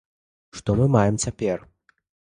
[0.59, 1.57] Што мы маем цяпер?